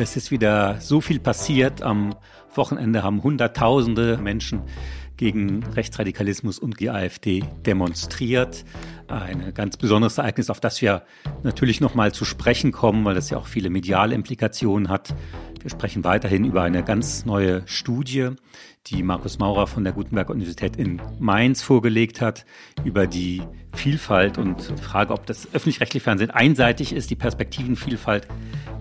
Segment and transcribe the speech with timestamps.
[0.00, 1.82] Es ist wieder so viel passiert.
[1.82, 2.14] Am
[2.54, 4.62] Wochenende haben Hunderttausende Menschen
[5.18, 8.64] gegen Rechtsradikalismus und die AfD demonstriert.
[9.08, 11.02] Ein ganz besonderes Ereignis, auf das wir
[11.42, 15.14] natürlich noch mal zu sprechen kommen, weil das ja auch viele mediale Implikationen hat.
[15.60, 18.30] Wir sprechen weiterhin über eine ganz neue Studie,
[18.86, 22.44] die Markus Maurer von der Gutenberg-Universität in Mainz vorgelegt hat,
[22.84, 23.42] über die
[23.72, 28.26] Vielfalt und die Frage, ob das öffentlich-rechtliche Fernsehen einseitig ist, die Perspektivenvielfalt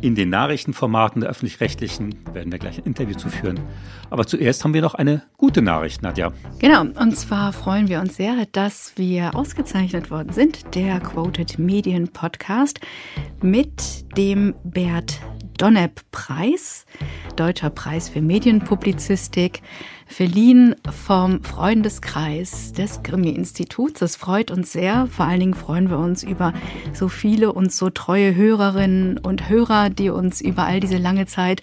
[0.02, 2.16] in den Nachrichtenformaten der öffentlich-rechtlichen.
[2.34, 3.60] werden wir gleich ein Interview zu führen.
[4.10, 6.32] Aber zuerst haben wir noch eine gute Nachricht, Nadja.
[6.60, 12.08] Genau, und zwar freuen wir uns sehr, dass wir ausgezeichnet worden sind, der Quoted Medien
[12.08, 12.80] Podcast
[13.42, 15.20] mit dem Bert
[15.60, 16.86] Donnepp-Preis,
[17.36, 19.62] Deutscher Preis für Medienpublizistik,
[20.08, 24.00] verliehen vom Freundeskreis des Grimme-Instituts.
[24.00, 25.08] Das freut uns sehr.
[25.08, 26.54] Vor allen Dingen freuen wir uns über
[26.94, 31.62] so viele und so treue Hörerinnen und Hörer, die uns über all diese lange Zeit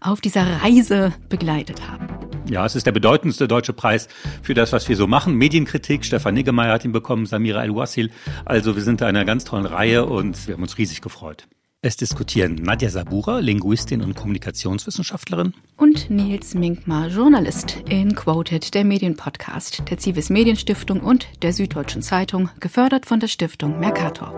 [0.00, 2.08] auf dieser Reise begleitet haben.
[2.48, 4.08] Ja, es ist der bedeutendste deutsche Preis
[4.42, 5.34] für das, was wir so machen.
[5.34, 8.10] Medienkritik, Stefan Niggemeier hat ihn bekommen, Samira El-Wassil.
[8.44, 11.46] Also wir sind da in einer ganz tollen Reihe und wir haben uns riesig gefreut.
[11.80, 15.54] Es diskutieren Nadja Sabura, Linguistin und Kommunikationswissenschaftlerin.
[15.76, 22.50] Und Nils Minkmar, Journalist in Quoted, der Medienpodcast der Zivis Medienstiftung und der Süddeutschen Zeitung,
[22.58, 24.34] gefördert von der Stiftung Mercator.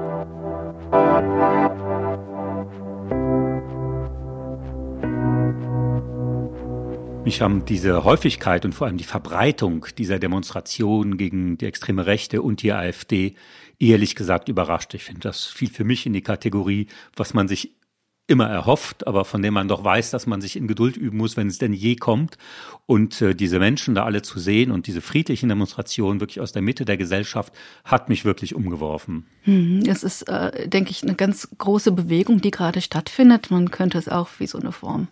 [7.24, 12.42] Mich haben diese Häufigkeit und vor allem die Verbreitung dieser Demonstrationen gegen die extreme Rechte
[12.42, 13.34] und die AfD
[13.80, 14.94] ehrlich gesagt überrascht.
[14.94, 16.86] Ich finde, das fiel für mich in die Kategorie,
[17.16, 17.74] was man sich
[18.26, 21.36] immer erhofft, aber von dem man doch weiß, dass man sich in Geduld üben muss,
[21.36, 22.38] wenn es denn je kommt.
[22.86, 26.62] Und äh, diese Menschen da alle zu sehen und diese friedlichen Demonstrationen wirklich aus der
[26.62, 27.52] Mitte der Gesellschaft
[27.84, 29.26] hat mich wirklich umgeworfen.
[29.42, 33.50] Hm, es ist, äh, denke ich, eine ganz große Bewegung, die gerade stattfindet.
[33.50, 35.08] Man könnte es auch wie so eine Form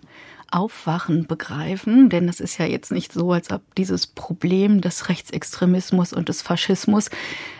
[0.50, 6.12] Aufwachen begreifen, denn es ist ja jetzt nicht so, als ob dieses Problem des Rechtsextremismus
[6.12, 7.10] und des Faschismus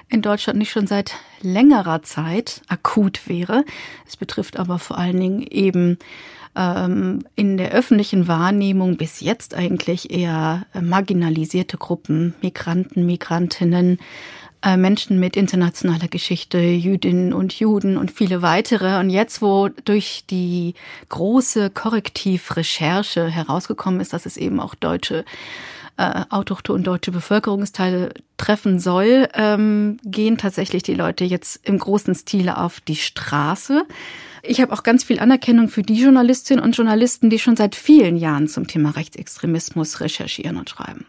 [0.08, 3.64] in Deutschland nicht schon seit längerer Zeit akut wäre.
[4.06, 5.98] Es betrifft aber vor allen Dingen eben
[6.56, 13.98] ähm, in der öffentlichen Wahrnehmung bis jetzt eigentlich eher marginalisierte Gruppen, Migranten, Migrantinnen,
[14.76, 18.98] Menschen mit internationaler Geschichte, Jüdinnen und Juden und viele weitere.
[18.98, 20.74] Und jetzt, wo durch die
[21.08, 25.24] große Korrektivrecherche herausgekommen ist, dass es eben auch deutsche
[25.98, 32.56] äh, autochthon deutsche Bevölkerungsteile treffen soll, ähm, gehen tatsächlich die Leute jetzt im großen Stile
[32.56, 33.84] auf die Straße.
[34.44, 38.16] Ich habe auch ganz viel Anerkennung für die Journalistinnen und Journalisten, die schon seit vielen
[38.16, 41.04] Jahren zum Thema Rechtsextremismus recherchieren und schreiben.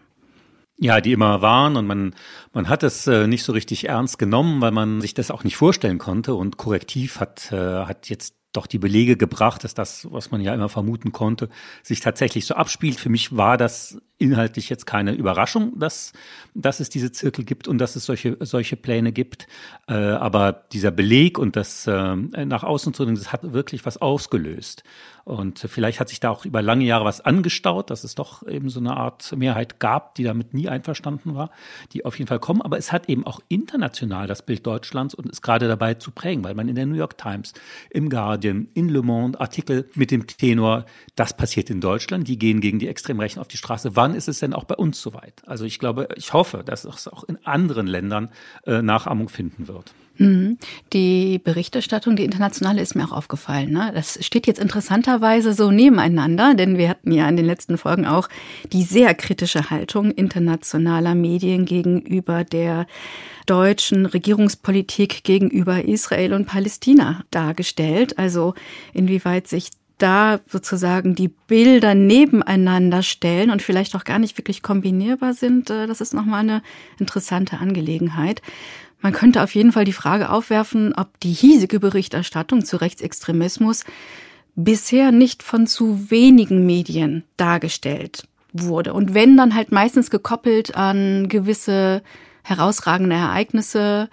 [0.81, 2.15] Ja, die immer waren und man,
[2.53, 5.57] man hat es äh, nicht so richtig ernst genommen, weil man sich das auch nicht
[5.57, 10.31] vorstellen konnte und Korrektiv hat, äh, hat jetzt doch die Belege gebracht, dass das, was
[10.31, 11.49] man ja immer vermuten konnte,
[11.83, 12.97] sich tatsächlich so abspielt.
[12.97, 16.13] Für mich war das inhaltlich jetzt keine Überraschung, dass,
[16.53, 19.47] dass es diese Zirkel gibt und dass es solche, solche Pläne gibt.
[19.87, 24.83] Äh, aber dieser Beleg und das äh, nach außen zu das hat wirklich was ausgelöst.
[25.29, 28.69] Und vielleicht hat sich da auch über lange Jahre was angestaut, dass es doch eben
[28.69, 31.51] so eine Art Mehrheit gab, die damit nie einverstanden war,
[31.93, 32.63] die auf jeden Fall kommen.
[32.63, 36.43] Aber es hat eben auch international das Bild Deutschlands und ist gerade dabei zu prägen,
[36.43, 37.53] weil man in der New York Times,
[37.91, 42.59] im Guardian, in Le Monde Artikel mit dem Tenor, das passiert in Deutschland, die gehen
[42.59, 45.33] gegen die Extremrechten auf die Straße, wann wann ist es denn auch bei uns soweit?
[45.45, 48.29] Also ich glaube, ich hoffe, dass es auch in anderen Ländern
[48.65, 49.93] äh, Nachahmung finden wird.
[50.17, 50.57] Mhm.
[50.91, 53.71] Die Berichterstattung, die internationale, ist mir auch aufgefallen.
[53.71, 53.91] Ne?
[53.93, 58.27] Das steht jetzt interessanterweise so nebeneinander, denn wir hatten ja in den letzten Folgen auch
[58.73, 62.85] die sehr kritische Haltung internationaler Medien gegenüber der
[63.45, 68.19] deutschen Regierungspolitik gegenüber Israel und Palästina dargestellt.
[68.19, 68.55] Also
[68.93, 69.69] inwieweit sich
[69.99, 75.87] da sozusagen die Bilder nebeneinander stellen und vielleicht auch gar nicht wirklich kombinierbar sind, äh,
[75.87, 76.61] das ist nochmal eine
[76.97, 78.41] interessante Angelegenheit.
[79.01, 83.85] Man könnte auf jeden Fall die Frage aufwerfen, ob die hiesige Berichterstattung zu Rechtsextremismus
[84.55, 88.93] bisher nicht von zu wenigen Medien dargestellt wurde.
[88.93, 92.01] Und wenn, dann halt meistens gekoppelt an gewisse
[92.43, 94.09] herausragende Ereignisse,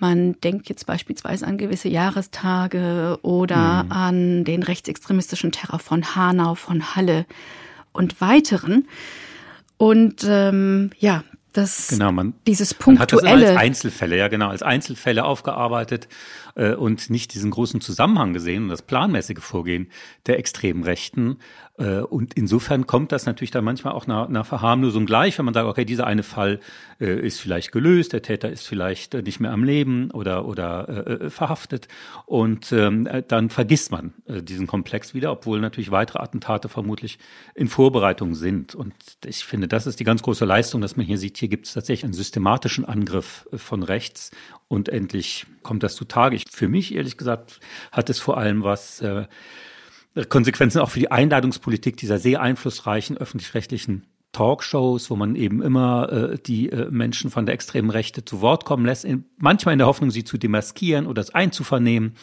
[0.00, 3.92] man denkt jetzt beispielsweise an gewisse Jahrestage oder mhm.
[3.92, 7.26] an den rechtsextremistischen Terror von Hanau, von Halle
[7.92, 8.88] und weiteren.
[9.76, 14.48] Und ähm, ja, das genau, man, dieses punktuelle man hat das als Einzelfälle, ja genau,
[14.48, 16.08] als Einzelfälle aufgearbeitet
[16.58, 19.88] äh, und nicht diesen großen Zusammenhang gesehen und das planmäßige Vorgehen
[20.26, 21.38] der extremen Rechten.
[21.78, 25.54] Äh, und insofern kommt das natürlich dann manchmal auch einer, einer Verharmlosung gleich, wenn man
[25.54, 26.60] sagt, okay, dieser eine Fall
[27.00, 31.06] äh, ist vielleicht gelöst, der Täter ist vielleicht äh, nicht mehr am Leben oder, oder
[31.06, 31.88] äh, verhaftet.
[32.26, 37.18] Und ähm, dann vergisst man äh, diesen Komplex wieder, obwohl natürlich weitere Attentate vermutlich
[37.54, 38.74] in Vorbereitung sind.
[38.74, 38.94] Und
[39.24, 41.74] ich finde, das ist die ganz große Leistung, dass man hier sieht, hier gibt es
[41.74, 44.32] tatsächlich einen systematischen Angriff von rechts
[44.68, 46.36] und endlich kommt das zutage.
[46.36, 47.60] Ich, für mich, ehrlich gesagt,
[47.90, 49.26] hat es vor allem was äh,
[50.28, 56.38] Konsequenzen auch für die Einladungspolitik dieser sehr einflussreichen öffentlich-rechtlichen Talkshows, wo man eben immer äh,
[56.38, 59.86] die äh, Menschen von der extremen Rechte zu Wort kommen lässt, in, manchmal in der
[59.86, 62.14] Hoffnung, sie zu demaskieren oder es einzuvernehmen,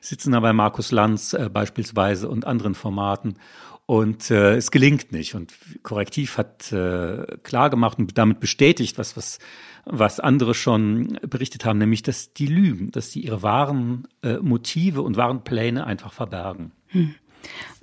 [0.00, 3.38] sitzen da bei Markus Lanz äh, beispielsweise und anderen Formaten.
[3.86, 5.34] Und äh, es gelingt nicht.
[5.34, 5.52] Und
[5.82, 9.38] Korrektiv hat äh, klar gemacht und damit bestätigt, was, was,
[9.84, 15.02] was andere schon berichtet haben, nämlich, dass die lügen, dass sie ihre wahren äh, Motive
[15.02, 16.72] und wahren Pläne einfach verbergen.
[16.88, 17.14] Hm.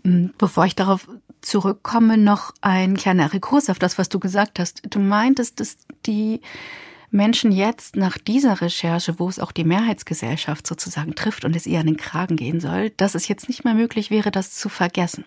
[0.04, 1.08] Hm, bevor ich darauf
[1.42, 4.82] zurückkomme, noch ein kleiner Rekurs auf das, was du gesagt hast.
[4.90, 6.42] Du meintest, dass die
[7.12, 11.80] Menschen jetzt nach dieser Recherche, wo es auch die Mehrheitsgesellschaft sozusagen trifft und es ihr
[11.80, 15.26] an den Kragen gehen soll, dass es jetzt nicht mehr möglich wäre, das zu vergessen.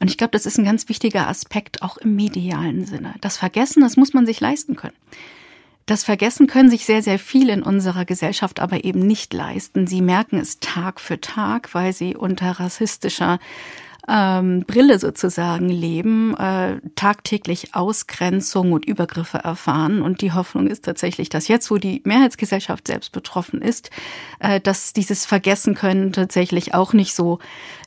[0.00, 3.14] Und ich glaube, das ist ein ganz wichtiger Aspekt auch im medialen Sinne.
[3.20, 4.96] Das Vergessen, das muss man sich leisten können.
[5.86, 9.86] Das Vergessen können sich sehr, sehr viele in unserer Gesellschaft aber eben nicht leisten.
[9.86, 13.38] Sie merken es Tag für Tag, weil sie unter rassistischer
[14.08, 20.02] ähm, Brille sozusagen leben, äh, tagtäglich Ausgrenzung und Übergriffe erfahren.
[20.02, 23.90] Und die Hoffnung ist tatsächlich, dass jetzt, wo die Mehrheitsgesellschaft selbst betroffen ist,
[24.40, 27.38] äh, dass dieses Vergessen können tatsächlich auch nicht so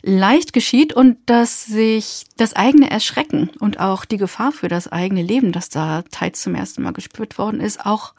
[0.01, 5.21] leicht geschieht und dass sich das eigene Erschrecken und auch die Gefahr für das eigene
[5.21, 8.13] Leben, das da teils zum ersten Mal gespürt worden ist, auch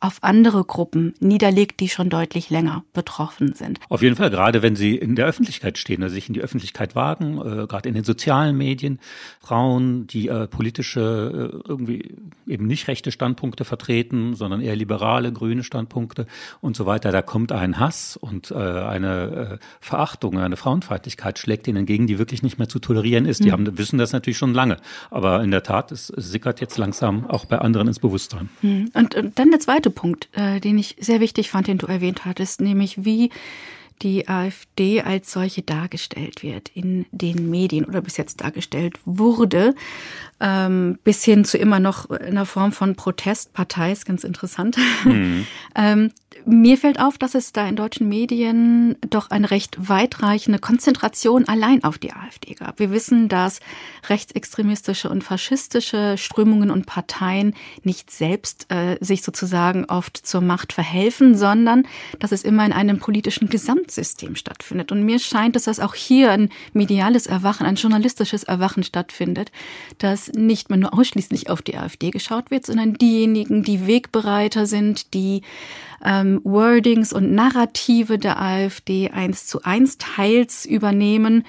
[0.00, 3.78] auf andere Gruppen niederlegt, die schon deutlich länger betroffen sind.
[3.88, 6.94] Auf jeden Fall, gerade wenn sie in der Öffentlichkeit stehen, also sich in die Öffentlichkeit
[6.94, 8.98] wagen, äh, gerade in den sozialen Medien,
[9.40, 12.14] Frauen, die äh, politische, äh, irgendwie
[12.46, 16.26] eben nicht rechte Standpunkte vertreten, sondern eher liberale, grüne Standpunkte
[16.60, 21.68] und so weiter, da kommt ein Hass und äh, eine äh, Verachtung, eine Frauenfeindlichkeit schlägt
[21.68, 23.42] ihnen entgegen, die wirklich nicht mehr zu tolerieren ist.
[23.42, 23.52] Die mhm.
[23.52, 24.76] haben, wissen das natürlich schon lange,
[25.10, 28.48] aber in der Tat, es, es sickert jetzt langsam auch bei anderen ins Bewusstsein.
[28.62, 28.90] Mhm.
[28.94, 32.24] Und, und dann der zweite Punkt, äh, den ich sehr wichtig fand, den du erwähnt
[32.24, 33.30] hattest, nämlich wie
[34.02, 39.74] die AfD als solche dargestellt wird in den Medien oder bis jetzt dargestellt wurde,
[40.40, 44.76] ähm, bis hin zu immer noch einer Form von Protestpartei, ist ganz interessant.
[45.04, 45.46] Mhm.
[45.74, 46.10] ähm,
[46.44, 51.84] mir fällt auf, dass es da in deutschen Medien doch eine recht weitreichende Konzentration allein
[51.84, 52.78] auf die AfD gab.
[52.78, 53.60] Wir wissen, dass
[54.08, 61.36] rechtsextremistische und faschistische Strömungen und Parteien nicht selbst äh, sich sozusagen oft zur Macht verhelfen,
[61.36, 61.86] sondern
[62.18, 64.92] dass es immer in einem politischen Gesamtsystem stattfindet.
[64.92, 69.50] Und mir scheint dass auch hier ein mediales Erwachen, ein journalistisches Erwachen stattfindet,
[69.98, 75.14] dass nicht mehr nur ausschließlich auf die AfD geschaut wird, sondern diejenigen, die Wegbereiter sind,
[75.14, 75.42] die
[76.04, 81.44] ähm, Wordings und Narrative der AfD eins zu eins teils übernehmen,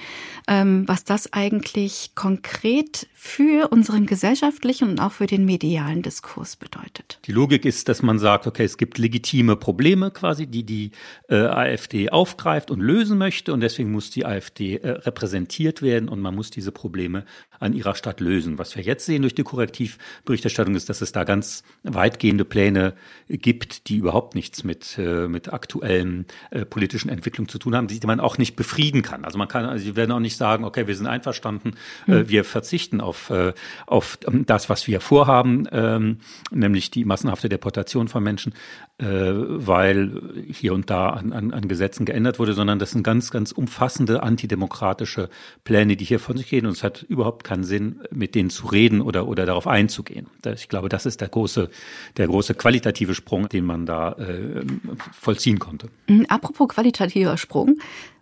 [0.48, 7.20] ähm, was das eigentlich konkret für unseren gesellschaftlichen und auch für den medialen Diskurs bedeutet.
[7.26, 10.92] Die Logik ist, dass man sagt, okay, es gibt legitime Probleme quasi, die die
[11.30, 16.22] äh, AfD aufgreift und lösen möchte und deswegen muss die AfD äh, repräsentiert werden und
[16.22, 17.26] man muss diese Probleme
[17.60, 18.58] an ihrer Stadt lösen.
[18.58, 22.94] Was wir jetzt sehen durch die Korrektivberichterstattung ist, dass es da ganz weitgehende Pläne
[23.28, 28.00] gibt, die überhaupt nichts mit, äh, mit aktuellen äh, politischen Entwicklungen zu tun haben, die
[28.06, 29.26] man auch nicht befrieden kann.
[29.26, 31.72] Also man kann, also sie werden auch nicht sagen, okay, wir sind einverstanden,
[32.06, 32.30] mhm.
[32.30, 33.54] wir verzichten auf, äh,
[33.88, 36.20] auf das, was wir vorhaben, ähm,
[36.52, 42.04] nämlich die massenhafte Deportation von Menschen, äh, weil hier und da an, an, an Gesetzen
[42.06, 45.30] geändert wurde, sondern das sind ganz, ganz umfassende antidemokratische
[45.64, 46.66] Pläne, die hier von sich gehen.
[46.66, 50.28] Und es hat überhaupt keinen Sinn, mit denen zu reden oder, oder darauf einzugehen.
[50.56, 51.70] Ich glaube, das ist der große,
[52.18, 54.66] der große qualitative Sprung, den man da äh,
[55.14, 55.90] vollziehen konnte.
[56.08, 57.78] Mhm, apropos qualitativer Sprung.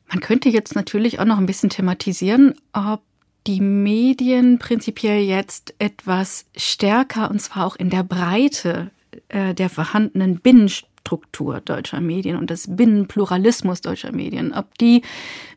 [0.09, 3.01] Man könnte jetzt natürlich auch noch ein bisschen thematisieren, ob
[3.47, 8.94] die Medien prinzipiell jetzt etwas stärker, und zwar auch in der Breite äh,
[9.35, 15.01] der vorhandenen Binnenstruktur deutscher Medien und des Binnenpluralismus deutscher Medien, ob die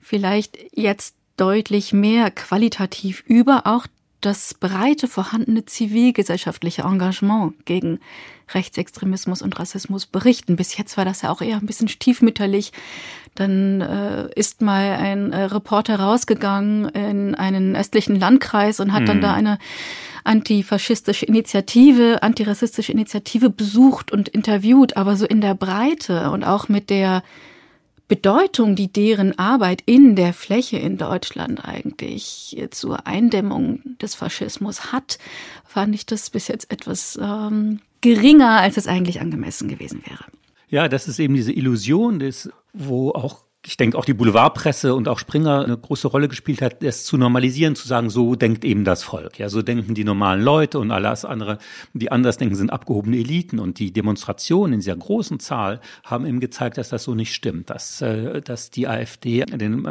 [0.00, 3.86] vielleicht jetzt deutlich mehr qualitativ über auch
[4.20, 8.00] das breite vorhandene zivilgesellschaftliche Engagement gegen
[8.52, 10.56] Rechtsextremismus und Rassismus berichten.
[10.56, 12.72] Bis jetzt war das ja auch eher ein bisschen stiefmütterlich.
[13.34, 19.06] Dann äh, ist mal ein äh, Reporter rausgegangen in einen östlichen Landkreis und hat mhm.
[19.06, 19.58] dann da eine
[20.24, 26.90] antifaschistische Initiative, antirassistische Initiative besucht und interviewt, aber so in der Breite und auch mit
[26.90, 27.22] der
[28.08, 35.18] Bedeutung, die deren Arbeit in der Fläche in Deutschland eigentlich zur Eindämmung des Faschismus hat,
[35.64, 40.24] fand ich das bis jetzt etwas ähm, geringer, als es eigentlich angemessen gewesen wäre.
[40.70, 45.08] Ja, das ist eben diese Illusion, des, wo auch ich denke, auch die Boulevardpresse und
[45.08, 48.84] auch Springer eine große Rolle gespielt hat, das zu normalisieren, zu sagen, so denkt eben
[48.84, 49.38] das Volk.
[49.38, 51.58] Ja, so denken die normalen Leute und alles andere,
[51.92, 53.58] die anders denken, sind abgehobene Eliten.
[53.58, 57.68] Und die Demonstrationen in dieser großen Zahl haben eben gezeigt, dass das so nicht stimmt,
[57.68, 59.88] dass, äh, dass die AfD den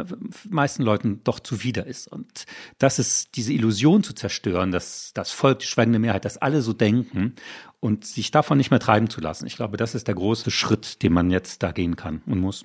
[0.48, 2.08] meisten Leuten doch zuwider ist.
[2.08, 2.46] Und
[2.78, 6.72] das ist diese Illusion zu zerstören, dass das Volk, die schweigende Mehrheit, dass alle so
[6.72, 7.34] denken
[7.80, 9.46] und sich davon nicht mehr treiben zu lassen.
[9.46, 12.64] Ich glaube, das ist der große Schritt, den man jetzt da gehen kann und muss.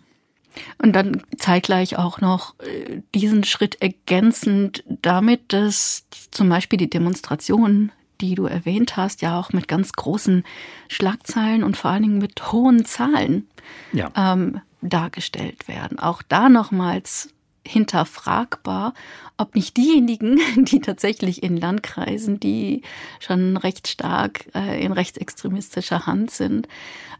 [0.77, 7.91] Und dann zeitgleich auch noch äh, diesen Schritt ergänzend damit, dass zum Beispiel die Demonstrationen,
[8.22, 10.43] die du erwähnt hast, ja auch mit ganz großen
[10.88, 13.48] Schlagzeilen und vor allen Dingen mit hohen Zahlen
[13.91, 14.12] ja.
[14.15, 16.00] ähm, dargestellt werden.
[16.00, 17.33] Auch da nochmals
[17.65, 18.93] hinterfragbar,
[19.38, 22.81] ob nicht diejenigen, die tatsächlich in Landkreisen, die
[23.19, 26.67] schon recht stark äh, in rechtsextremistischer Hand sind,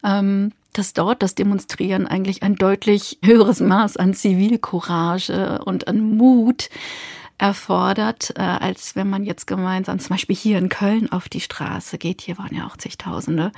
[0.04, 6.70] ähm, dass dort das Demonstrieren eigentlich ein deutlich höheres Maß an Zivilcourage und an Mut
[7.38, 11.98] erfordert, äh, als wenn man jetzt gemeinsam zum Beispiel hier in Köln auf die Straße
[11.98, 12.22] geht.
[12.22, 13.52] Hier waren ja auch zigtausende.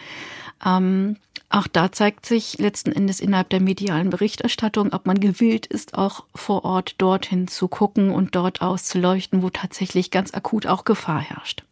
[0.65, 1.17] Ähm,
[1.49, 6.25] auch da zeigt sich letzten Endes innerhalb der medialen Berichterstattung, ob man gewillt ist, auch
[6.33, 11.63] vor Ort dorthin zu gucken und dort auszuleuchten, wo tatsächlich ganz akut auch Gefahr herrscht.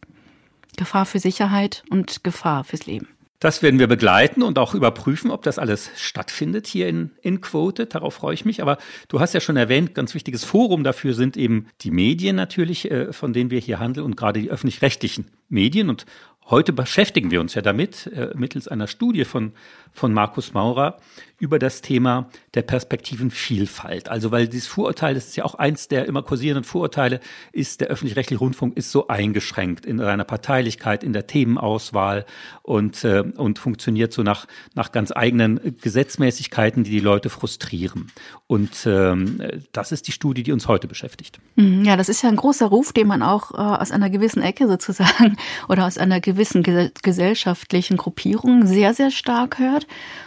[0.76, 3.08] Gefahr für Sicherheit und Gefahr fürs Leben.
[3.40, 7.86] Das werden wir begleiten und auch überprüfen, ob das alles stattfindet hier in, in Quote.
[7.86, 8.62] Darauf freue ich mich.
[8.62, 12.90] Aber du hast ja schon erwähnt, ganz wichtiges Forum dafür sind eben die Medien natürlich,
[12.90, 15.90] äh, von denen wir hier handeln und gerade die öffentlich-rechtlichen Medien.
[15.90, 16.06] Und
[16.50, 19.52] Heute beschäftigen wir uns ja damit, äh, mittels einer Studie von,
[19.94, 20.98] von Markus Maurer,
[21.38, 24.08] über das Thema der Perspektivenvielfalt.
[24.08, 27.20] Also weil dieses Vorurteil, das ist ja auch eins der immer kursierenden Vorurteile,
[27.52, 32.24] ist, der öffentlich-rechtliche Rundfunk ist so eingeschränkt in seiner Parteilichkeit, in der Themenauswahl
[32.62, 38.10] und, äh, und funktioniert so nach, nach ganz eigenen Gesetzmäßigkeiten, die die Leute frustrieren.
[38.46, 41.40] Und ähm, das ist die Studie, die uns heute beschäftigt.
[41.56, 44.42] Mhm, ja, das ist ja ein großer Ruf, den man auch äh, aus einer gewissen
[44.42, 45.36] Ecke sozusagen
[45.68, 46.62] oder aus einer gewissen
[47.02, 49.83] gesellschaftlichen Gruppierung sehr, sehr stark hört.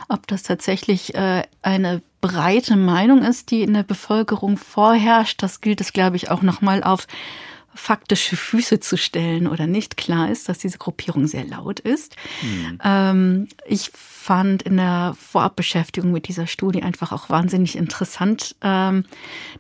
[0.10, 5.82] Ob das tatsächlich äh, eine breite Meinung ist, die in der Bevölkerung vorherrscht, das gilt
[5.82, 7.08] es, glaube ich, auch nochmal auf
[7.78, 9.98] faktische Füße zu stellen oder nicht.
[9.98, 12.16] Klar ist, dass diese Gruppierung sehr laut ist.
[12.42, 12.80] Mhm.
[12.84, 19.06] Ähm, ich fand in der Vorabbeschäftigung mit dieser Studie einfach auch wahnsinnig interessant, ähm,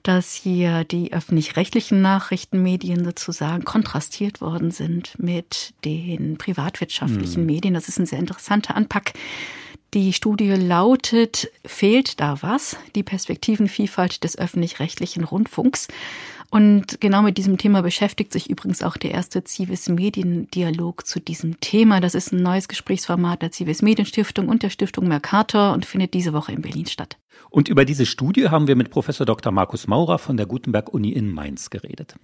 [0.03, 7.47] dass hier die öffentlich-rechtlichen Nachrichtenmedien sozusagen kontrastiert worden sind mit den privatwirtschaftlichen mhm.
[7.47, 7.73] Medien.
[7.75, 9.13] Das ist ein sehr interessanter Anpack.
[9.93, 12.75] Die Studie lautet, fehlt da was?
[12.95, 15.87] Die Perspektivenvielfalt des öffentlich-rechtlichen Rundfunks.
[16.49, 21.59] Und genau mit diesem Thema beschäftigt sich übrigens auch der erste Civis Mediendialog zu diesem
[21.59, 21.99] Thema.
[21.99, 26.33] Das ist ein neues Gesprächsformat der Civis Medienstiftung und der Stiftung Mercator und findet diese
[26.33, 27.17] Woche in Berlin statt.
[27.49, 29.51] Und über diese Studie haben wir mit Professor Dr.
[29.51, 32.15] Markus Maurer von der Gutenberg Uni in Mainz geredet.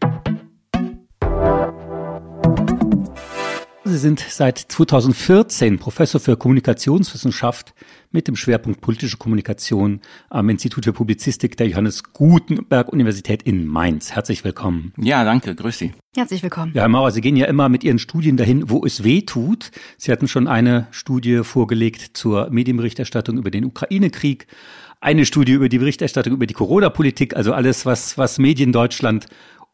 [3.86, 7.74] Sie sind seit 2014 Professor für Kommunikationswissenschaft
[8.12, 10.00] mit dem Schwerpunkt politische Kommunikation
[10.30, 14.14] am Institut für Publizistik der Johannes Gutenberg Universität in Mainz.
[14.14, 14.94] Herzlich willkommen.
[14.98, 15.54] Ja, danke.
[15.54, 15.92] Grüß Sie.
[16.16, 16.72] Herzlich willkommen.
[16.74, 19.72] Ja, Herr Mauer, Sie gehen ja immer mit Ihren Studien dahin, wo es weh tut.
[19.98, 24.48] Sie hatten schon eine Studie vorgelegt zur Medienberichterstattung über den Ukraine-Krieg,
[25.02, 29.26] eine Studie über die Berichterstattung über die Corona-Politik, also alles, was, was Medien Deutschland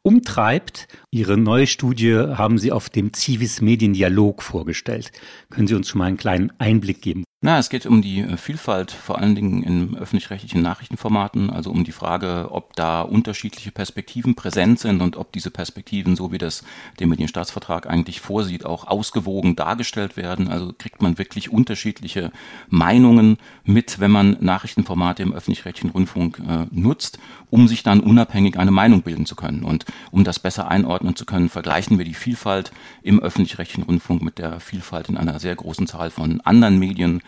[0.03, 0.87] umtreibt.
[1.11, 5.11] Ihre neue Studie haben Sie auf dem Civis Mediendialog vorgestellt.
[5.49, 7.23] Können Sie uns schon mal einen kleinen Einblick geben?
[7.41, 11.85] Na, es geht um die äh, Vielfalt, vor allen Dingen in öffentlich-rechtlichen Nachrichtenformaten, also um
[11.85, 16.65] die Frage, ob da unterschiedliche Perspektiven präsent sind und ob diese Perspektiven, so wie das
[16.99, 20.49] der Medienstaatsvertrag eigentlich vorsieht, auch ausgewogen dargestellt werden.
[20.49, 22.33] Also kriegt man wirklich unterschiedliche
[22.67, 27.19] Meinungen mit, wenn man Nachrichtenformate im öffentlich-rechtlichen Rundfunk äh, nutzt,
[27.49, 29.63] um sich dann unabhängig eine Meinung bilden zu können.
[29.63, 34.39] Und um das besser einordnen zu können, vergleichen wir die Vielfalt im öffentlich-rechtlichen Rundfunk mit
[34.39, 37.21] der Vielfalt in einer sehr großen Zahl von anderen Medien,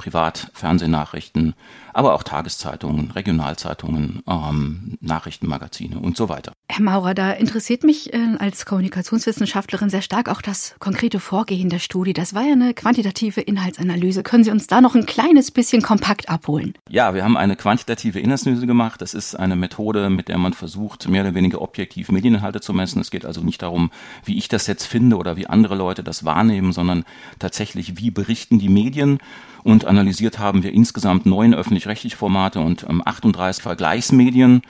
[0.00, 1.54] Privat-Fernsehnachrichten,
[1.92, 6.52] aber auch Tageszeitungen, Regionalzeitungen, ähm, Nachrichtenmagazine und so weiter.
[6.70, 11.80] Herr Maurer, da interessiert mich äh, als Kommunikationswissenschaftlerin sehr stark auch das konkrete Vorgehen der
[11.80, 12.14] Studie.
[12.14, 14.22] Das war ja eine quantitative Inhaltsanalyse.
[14.22, 16.72] Können Sie uns da noch ein kleines bisschen kompakt abholen?
[16.88, 19.02] Ja, wir haben eine quantitative Inhaltsanalyse gemacht.
[19.02, 23.02] Das ist eine Methode, mit der man versucht, mehr oder weniger objektiv Medieninhalte zu messen.
[23.02, 23.90] Es geht also nicht darum,
[24.24, 27.04] wie ich das jetzt finde oder wie andere Leute das wahrnehmen, sondern
[27.38, 29.18] tatsächlich, wie berichten die Medien
[29.62, 34.62] und analysiert haben wir insgesamt neun öffentlich-rechtliche Formate und ähm, 38 Vergleichsmedien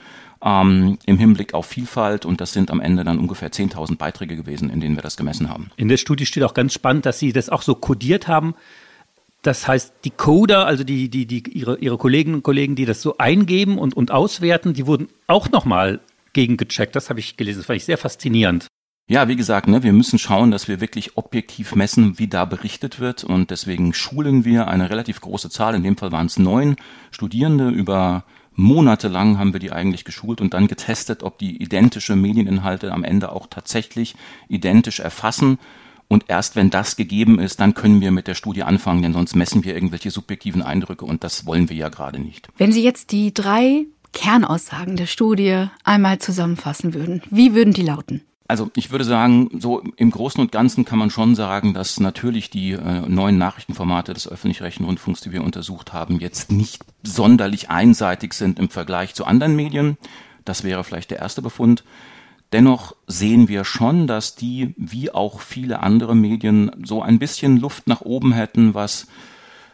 [0.43, 4.69] ähm, im Hinblick auf Vielfalt und das sind am Ende dann ungefähr 10.000 Beiträge gewesen,
[4.69, 5.71] in denen wir das gemessen haben.
[5.77, 8.55] In der Studie steht auch ganz spannend, dass Sie das auch so kodiert haben.
[9.43, 13.01] Das heißt, die Coder, also die, die, die, ihre, ihre Kolleginnen und Kollegen, die das
[13.01, 15.99] so eingeben und, und auswerten, die wurden auch nochmal
[16.33, 16.95] gegengecheckt.
[16.95, 17.59] Das habe ich gelesen.
[17.59, 18.67] Das fand ich sehr faszinierend.
[19.11, 23.01] Ja, wie gesagt, ne, wir müssen schauen, dass wir wirklich objektiv messen, wie da berichtet
[23.01, 23.25] wird.
[23.25, 25.75] Und deswegen schulen wir eine relativ große Zahl.
[25.75, 26.77] In dem Fall waren es neun
[27.11, 32.93] Studierende über monatelang haben wir die eigentlich geschult und dann getestet, ob die identische Medieninhalte
[32.93, 34.15] am Ende auch tatsächlich
[34.47, 35.59] identisch erfassen.
[36.07, 39.35] Und erst wenn das gegeben ist, dann können wir mit der Studie anfangen, denn sonst
[39.35, 42.47] messen wir irgendwelche subjektiven Eindrücke und das wollen wir ja gerade nicht.
[42.57, 48.21] Wenn Sie jetzt die drei Kernaussagen der Studie einmal zusammenfassen würden, wie würden die lauten?
[48.51, 52.49] Also ich würde sagen, so im Großen und Ganzen kann man schon sagen, dass natürlich
[52.49, 58.33] die äh, neuen Nachrichtenformate des öffentlich-rechtlichen Rundfunks, die wir untersucht haben, jetzt nicht sonderlich einseitig
[58.33, 59.97] sind im Vergleich zu anderen Medien.
[60.43, 61.85] Das wäre vielleicht der erste Befund.
[62.51, 67.87] Dennoch sehen wir schon, dass die, wie auch viele andere Medien, so ein bisschen Luft
[67.87, 69.07] nach oben hätten, was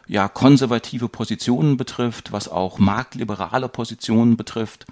[0.06, 4.86] ja konservative Positionen betrifft, was auch marktliberale Positionen betrifft.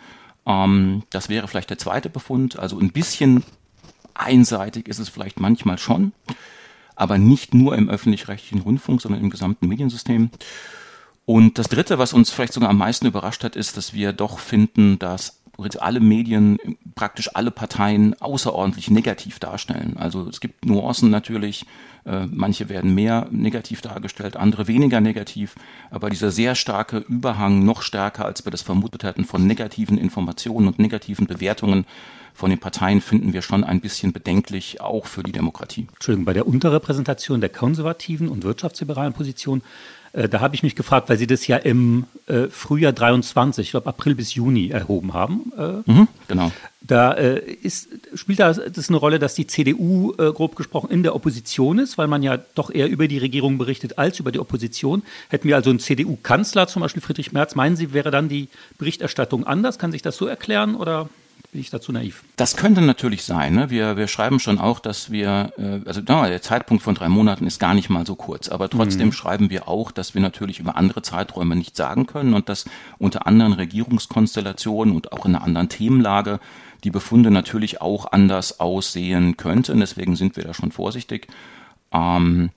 [0.45, 2.59] Ähm, das wäre vielleicht der zweite Befund.
[2.59, 3.45] Also ein bisschen
[4.19, 6.13] einseitig ist es vielleicht manchmal schon,
[6.95, 10.31] aber nicht nur im öffentlich-rechtlichen Rundfunk, sondern im gesamten Mediensystem.
[11.25, 14.39] Und das Dritte, was uns vielleicht sogar am meisten überrascht hat, ist, dass wir doch
[14.39, 15.41] finden, dass
[15.79, 16.59] alle Medien,
[16.95, 19.97] praktisch alle Parteien außerordentlich negativ darstellen.
[19.97, 21.67] Also es gibt Nuancen natürlich,
[22.05, 25.55] äh, manche werden mehr negativ dargestellt, andere weniger negativ,
[25.91, 30.69] aber dieser sehr starke Überhang, noch stärker als wir das vermutet hätten, von negativen Informationen
[30.69, 31.87] und negativen Bewertungen
[32.37, 35.87] von den Parteien finden wir schon ein bisschen bedenklich, auch für die Demokratie.
[35.95, 39.63] Entschuldigung, bei der Unterrepräsentation der konservativen und wirtschaftsliberalen Position,
[40.17, 43.71] äh, da habe ich mich gefragt, weil Sie das ja im äh, Frühjahr 23, ich
[43.73, 45.53] glaube April bis Juni erhoben haben.
[45.57, 46.51] Äh, mhm, genau.
[46.81, 51.15] Da äh, ist, spielt da das eine Rolle, dass die CDU grob gesprochen in der
[51.15, 55.03] Opposition ist, weil man ja doch eher über die Regierung berichtet als über die Opposition.
[55.29, 59.45] Hätten wir also einen CDU-Kanzler, zum Beispiel Friedrich Merz, meinen Sie, wäre dann die Berichterstattung
[59.47, 59.79] anders?
[59.79, 61.09] Kann sich das so erklären oder?
[61.56, 62.23] Bin ich dazu naiv?
[62.36, 63.54] Das könnte natürlich sein.
[63.54, 63.71] Ne?
[63.71, 67.58] Wir, wir schreiben schon auch, dass wir, äh, also der Zeitpunkt von drei Monaten ist
[67.58, 69.12] gar nicht mal so kurz, aber trotzdem mhm.
[69.12, 72.66] schreiben wir auch, dass wir natürlich über andere Zeiträume nicht sagen können und dass
[72.99, 76.40] unter anderen Regierungskonstellationen und auch in einer anderen Themenlage
[76.84, 79.80] die Befunde natürlich auch anders aussehen könnten.
[79.80, 81.26] Deswegen sind wir da schon vorsichtig.
[81.90, 82.50] Ähm,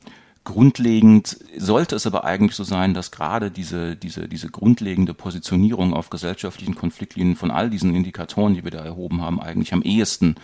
[0.44, 6.10] Grundlegend sollte es aber eigentlich so sein, dass gerade diese, diese, diese grundlegende Positionierung auf
[6.10, 10.36] gesellschaftlichen Konfliktlinien von all diesen Indikatoren, die wir da erhoben haben, eigentlich am ehesten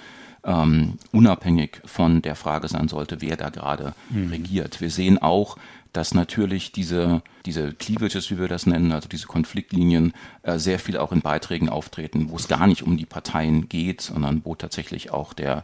[0.44, 4.30] ähm, unabhängig von der Frage sein sollte, wer da gerade mhm.
[4.30, 4.80] regiert.
[4.80, 5.58] Wir sehen auch,
[5.92, 10.98] dass natürlich diese, diese Cleavages, wie wir das nennen, also diese Konfliktlinien, äh, sehr viel
[10.98, 15.12] auch in Beiträgen auftreten, wo es gar nicht um die Parteien geht, sondern wo tatsächlich
[15.12, 15.64] auch der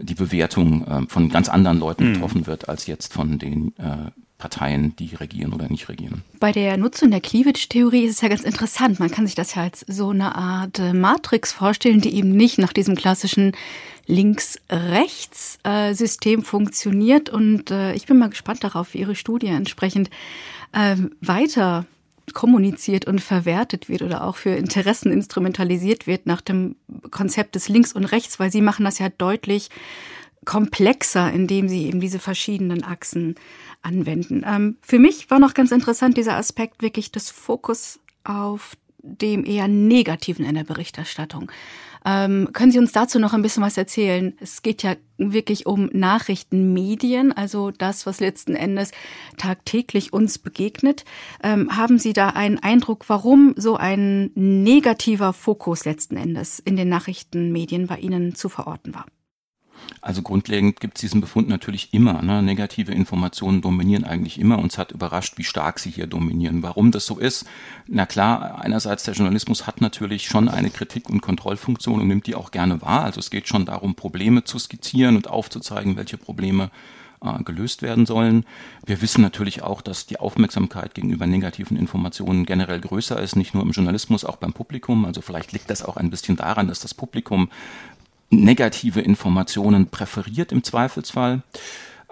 [0.00, 2.14] die Bewertung äh, von ganz anderen Leuten mhm.
[2.14, 4.10] getroffen wird, als jetzt von den äh,
[4.40, 6.24] Parteien, die regieren oder nicht regieren.
[6.40, 8.98] Bei der Nutzung der Cleavage-Theorie ist es ja ganz interessant.
[8.98, 12.58] Man kann sich das ja als so eine Art äh, Matrix vorstellen, die eben nicht
[12.58, 13.52] nach diesem klassischen
[14.06, 17.30] Links-Rechts-System funktioniert.
[17.30, 20.10] Und äh, ich bin mal gespannt darauf, wie Ihre Studie entsprechend
[20.72, 21.86] äh, weiter
[22.32, 26.76] kommuniziert und verwertet wird oder auch für Interessen instrumentalisiert wird nach dem
[27.10, 29.68] Konzept des Links und Rechts, weil sie machen das ja deutlich
[30.44, 33.34] komplexer, indem sie eben diese verschiedenen Achsen
[33.82, 34.42] anwenden.
[34.46, 39.68] Ähm, für mich war noch ganz interessant dieser Aspekt wirklich des Fokus auf dem eher
[39.68, 41.50] negativen in der Berichterstattung.
[42.04, 44.34] Ähm, können Sie uns dazu noch ein bisschen was erzählen?
[44.40, 48.92] Es geht ja wirklich um Nachrichtenmedien, also das, was letzten Endes
[49.36, 51.04] tagtäglich uns begegnet.
[51.42, 56.88] Ähm, haben Sie da einen Eindruck, warum so ein negativer Fokus letzten Endes in den
[56.88, 59.06] Nachrichtenmedien bei Ihnen zu verorten war?
[60.00, 62.22] Also grundlegend gibt es diesen Befund natürlich immer.
[62.22, 62.42] Ne?
[62.42, 64.58] Negative Informationen dominieren eigentlich immer.
[64.58, 66.62] Uns hat überrascht, wie stark sie hier dominieren.
[66.62, 67.46] Warum das so ist?
[67.86, 72.34] Na klar, einerseits der Journalismus hat natürlich schon eine Kritik- und Kontrollfunktion und nimmt die
[72.34, 73.04] auch gerne wahr.
[73.04, 76.70] Also es geht schon darum, Probleme zu skizzieren und aufzuzeigen, welche Probleme
[77.22, 78.46] äh, gelöst werden sollen.
[78.86, 83.62] Wir wissen natürlich auch, dass die Aufmerksamkeit gegenüber negativen Informationen generell größer ist, nicht nur
[83.62, 85.04] im Journalismus, auch beim Publikum.
[85.04, 87.50] Also vielleicht liegt das auch ein bisschen daran, dass das Publikum
[88.30, 91.42] negative Informationen präferiert im Zweifelsfall.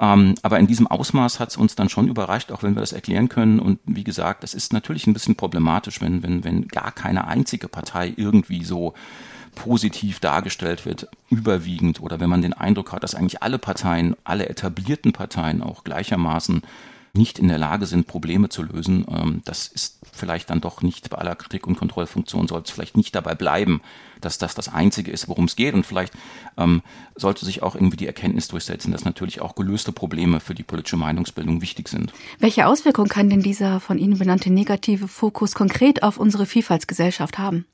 [0.00, 2.92] Ähm, aber in diesem Ausmaß hat es uns dann schon überrascht, auch wenn wir das
[2.92, 3.58] erklären können.
[3.58, 7.68] Und wie gesagt, es ist natürlich ein bisschen problematisch, wenn, wenn, wenn gar keine einzige
[7.68, 8.94] Partei irgendwie so
[9.54, 14.48] positiv dargestellt wird, überwiegend, oder wenn man den Eindruck hat, dass eigentlich alle Parteien, alle
[14.48, 16.62] etablierten Parteien auch gleichermaßen
[17.18, 19.04] nicht in der Lage sind, Probleme zu lösen.
[19.10, 22.96] Ähm, das ist vielleicht dann doch nicht bei aller Kritik und Kontrollfunktion, soll es vielleicht
[22.96, 23.82] nicht dabei bleiben,
[24.22, 25.74] dass das das Einzige ist, worum es geht.
[25.74, 26.14] Und vielleicht
[26.56, 26.82] ähm,
[27.16, 30.96] sollte sich auch irgendwie die Erkenntnis durchsetzen, dass natürlich auch gelöste Probleme für die politische
[30.96, 32.12] Meinungsbildung wichtig sind.
[32.38, 37.66] Welche Auswirkungen kann denn dieser von Ihnen benannte negative Fokus konkret auf unsere Vielfaltsgesellschaft haben?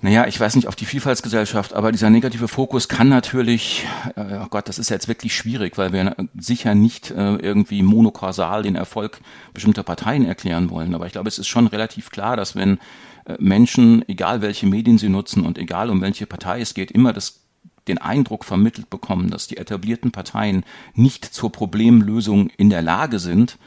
[0.00, 3.84] Naja, ich weiß nicht auf die Vielfaltsgesellschaft, aber dieser negative Fokus kann natürlich,
[4.14, 8.62] äh, oh Gott, das ist jetzt wirklich schwierig, weil wir sicher nicht äh, irgendwie monokausal
[8.62, 9.20] den Erfolg
[9.52, 10.94] bestimmter Parteien erklären wollen.
[10.94, 12.78] Aber ich glaube, es ist schon relativ klar, dass wenn
[13.24, 17.12] äh, Menschen, egal welche Medien sie nutzen und egal um welche Partei es geht, immer
[17.12, 17.40] das
[17.88, 23.58] den Eindruck vermittelt bekommen, dass die etablierten Parteien nicht zur Problemlösung in der Lage sind,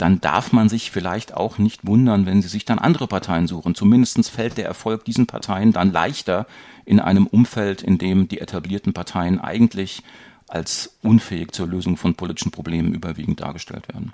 [0.00, 3.74] dann darf man sich vielleicht auch nicht wundern, wenn sie sich dann andere Parteien suchen.
[3.74, 6.46] Zumindest fällt der Erfolg diesen Parteien dann leichter
[6.84, 10.02] in einem Umfeld, in dem die etablierten Parteien eigentlich
[10.48, 14.12] als unfähig zur Lösung von politischen Problemen überwiegend dargestellt werden.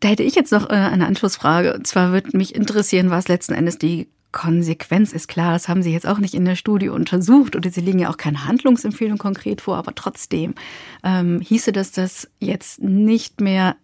[0.00, 1.74] Da hätte ich jetzt noch äh, eine Anschlussfrage.
[1.74, 5.92] Und zwar würde mich interessieren, was letzten Endes die Konsequenz ist klar, das haben Sie
[5.92, 9.60] jetzt auch nicht in der Studie untersucht oder Sie legen ja auch keine Handlungsempfehlung konkret
[9.60, 10.54] vor, aber trotzdem
[11.02, 13.74] ähm, hieße das, dass jetzt nicht mehr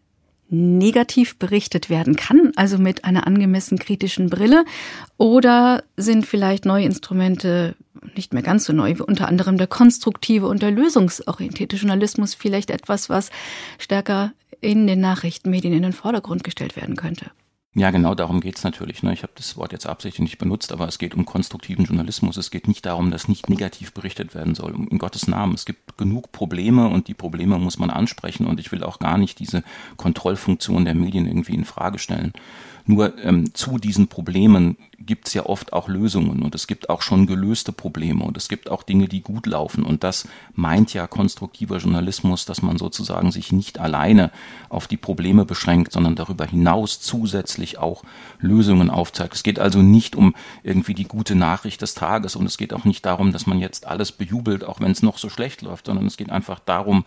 [0.48, 4.64] negativ berichtet werden kann, also mit einer angemessen kritischen Brille?
[5.16, 7.74] Oder sind vielleicht neue Instrumente
[8.14, 12.70] nicht mehr ganz so neu, wie unter anderem der konstruktive und der lösungsorientierte Journalismus vielleicht
[12.70, 13.30] etwas, was
[13.78, 17.30] stärker in den Nachrichtenmedien in den Vordergrund gestellt werden könnte?
[17.78, 19.02] Ja, genau darum geht's natürlich.
[19.02, 19.12] Ne?
[19.12, 22.38] Ich habe das Wort jetzt absichtlich nicht benutzt, aber es geht um konstruktiven Journalismus.
[22.38, 24.74] Es geht nicht darum, dass nicht negativ berichtet werden soll.
[24.90, 25.52] In Gottes Namen.
[25.52, 28.46] Es gibt genug Probleme und die Probleme muss man ansprechen.
[28.46, 29.62] Und ich will auch gar nicht diese
[29.98, 32.32] Kontrollfunktion der Medien irgendwie in Frage stellen.
[32.86, 37.02] Nur ähm, zu diesen Problemen gibt es ja oft auch Lösungen und es gibt auch
[37.02, 39.85] schon gelöste Probleme und es gibt auch Dinge, die gut laufen.
[39.85, 44.30] Und das meint ja konstruktiver Journalismus, dass man sozusagen sich nicht alleine
[44.68, 48.04] auf die Probleme beschränkt, sondern darüber hinaus zusätzlich auch
[48.38, 49.35] Lösungen aufzeigt.
[49.35, 52.85] Es geht also nicht um irgendwie die gute Nachricht des Tages und es geht auch
[52.85, 56.06] nicht darum, dass man jetzt alles bejubelt, auch wenn es noch so schlecht läuft, sondern
[56.06, 57.04] es geht einfach darum,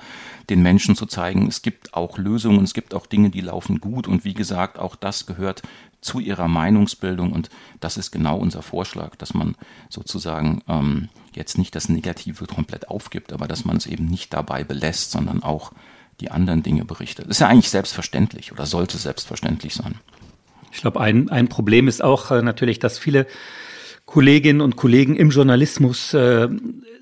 [0.50, 4.08] den Menschen zu zeigen, es gibt auch Lösungen, es gibt auch Dinge, die laufen gut
[4.08, 5.64] und wie gesagt, auch das gehört
[6.02, 7.32] zu ihrer Meinungsbildung.
[7.32, 9.56] Und das ist genau unser Vorschlag, dass man
[9.90, 14.64] sozusagen ähm, jetzt nicht das Negative komplett aufgibt, aber dass man es eben nicht dabei
[14.64, 15.72] belässt, sondern auch
[16.20, 17.26] die anderen Dinge berichtet.
[17.26, 19.96] Das ist ja eigentlich selbstverständlich oder sollte selbstverständlich sein.
[20.72, 23.26] Ich glaube, ein, ein Problem ist auch äh, natürlich, dass viele
[24.10, 26.50] Kolleginnen und Kollegen im Journalismus äh,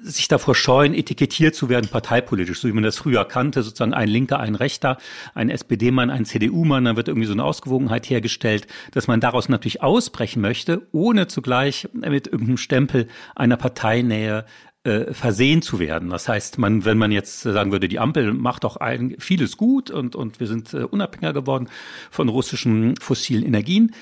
[0.02, 4.10] sich davor scheuen, etikettiert zu werden parteipolitisch, so wie man das früher kannte, sozusagen ein
[4.10, 4.98] Linker, ein Rechter,
[5.34, 9.82] ein SPD-Mann, ein CDU-Mann, dann wird irgendwie so eine Ausgewogenheit hergestellt, dass man daraus natürlich
[9.82, 14.44] ausbrechen möchte, ohne zugleich mit irgendeinem Stempel einer Parteinähe
[14.84, 16.10] äh, versehen zu werden.
[16.10, 19.92] Das heißt, man, wenn man jetzt sagen würde, die Ampel macht doch ein, vieles gut
[19.92, 21.70] und, und wir sind äh, unabhängiger geworden
[22.12, 23.94] von russischen fossilen Energien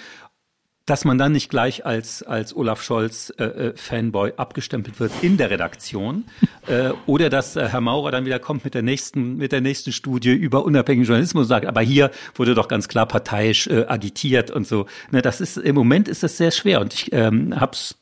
[0.85, 5.37] dass man dann nicht gleich als, als Olaf Scholz äh, äh, Fanboy abgestempelt wird in
[5.37, 6.25] der Redaktion
[6.67, 9.91] äh, oder dass äh, Herr Maurer dann wieder kommt mit der nächsten mit der nächsten
[9.91, 14.51] Studie über unabhängigen Journalismus und sagt, aber hier wurde doch ganz klar parteiisch äh, agitiert
[14.51, 14.85] und so.
[15.11, 17.95] Ne, das ist im Moment ist das sehr schwer und ich ähm, habe es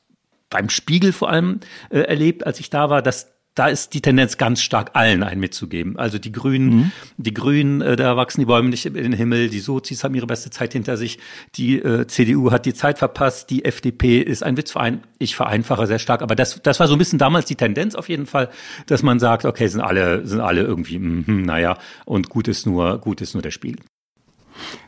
[0.50, 4.38] beim Spiegel vor allem äh, erlebt, als ich da war, dass da ist die Tendenz
[4.38, 5.98] ganz stark allen einen mitzugeben.
[5.98, 6.92] Also die Grünen, mhm.
[7.18, 10.28] die Grünen, äh, da wachsen die Bäume nicht in den Himmel, die Sozis haben ihre
[10.28, 11.20] beste Zeit hinter sich,
[11.56, 15.04] die äh, CDU hat die Zeit verpasst, die FDP ist ein Witzverein.
[15.20, 18.10] Ich vereinfache sehr stark, aber das, das war so ein bisschen damals die Tendenz auf
[18.10, 18.50] jeden Fall,
[18.88, 22.98] dass man sagt, okay, sind alle, sind alle irgendwie, mh, naja, und gut ist nur,
[23.00, 23.78] gut ist nur der Spiel.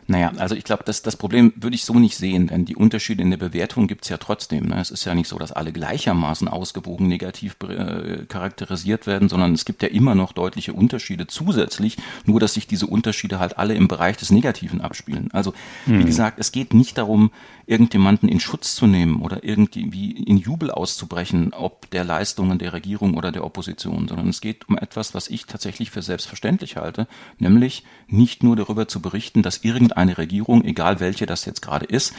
[0.07, 3.23] Naja, also ich glaube, das, das Problem würde ich so nicht sehen, denn die Unterschiede
[3.23, 4.67] in der Bewertung gibt's ja trotzdem.
[4.67, 4.79] Ne?
[4.79, 9.65] Es ist ja nicht so, dass alle gleichermaßen ausgewogen negativ äh, charakterisiert werden, sondern es
[9.65, 13.87] gibt ja immer noch deutliche Unterschiede zusätzlich, nur dass sich diese Unterschiede halt alle im
[13.87, 15.29] Bereich des Negativen abspielen.
[15.31, 15.53] Also
[15.87, 15.99] mhm.
[15.99, 17.31] wie gesagt, es geht nicht darum,
[17.65, 23.15] irgendjemanden in Schutz zu nehmen oder irgendwie in Jubel auszubrechen, ob der Leistungen der Regierung
[23.15, 27.07] oder der Opposition, sondern es geht um etwas, was ich tatsächlich für selbstverständlich halte,
[27.39, 29.63] nämlich nicht nur darüber zu berichten, dass
[29.95, 32.13] irgendeine Regierung, egal welche das jetzt gerade ist,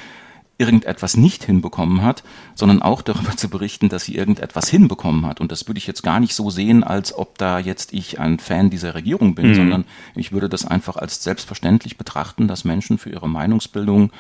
[0.59, 2.23] irgendetwas nicht hinbekommen hat,
[2.55, 5.41] sondern auch darüber zu berichten, dass sie irgendetwas hinbekommen hat.
[5.41, 8.39] Und das würde ich jetzt gar nicht so sehen, als ob da jetzt ich ein
[8.39, 9.55] Fan dieser Regierung bin, mhm.
[9.55, 9.85] sondern
[10.15, 14.11] ich würde das einfach als selbstverständlich betrachten, dass Menschen für ihre Meinungsbildung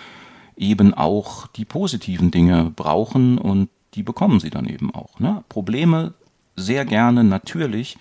[0.59, 5.19] eben auch die positiven Dinge brauchen und die bekommen sie dann eben auch.
[5.21, 5.43] Ne?
[5.49, 6.13] Probleme
[6.55, 7.97] sehr gerne natürlich,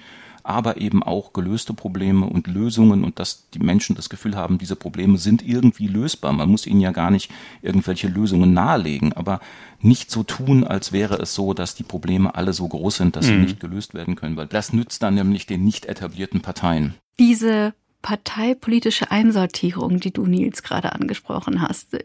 [0.46, 4.76] aber eben auch gelöste Probleme und Lösungen und dass die Menschen das Gefühl haben, diese
[4.76, 6.34] Probleme sind irgendwie lösbar.
[6.34, 7.32] Man muss ihnen ja gar nicht
[7.62, 9.40] irgendwelche Lösungen nahelegen, aber
[9.82, 13.26] nicht so tun, als wäre es so, dass die Probleme alle so groß sind, dass
[13.26, 13.30] mhm.
[13.30, 16.94] sie nicht gelöst werden können, weil das nützt dann nämlich den nicht etablierten Parteien.
[17.20, 21.98] Diese parteipolitische Einsortierung, die du, Nils, gerade angesprochen hast.